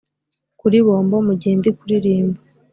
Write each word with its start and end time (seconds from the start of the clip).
kuri 0.59 0.77
bombo 0.85 1.15
mugihe 1.27 1.53
ndi 1.59 1.69
kuririmba 1.77 2.39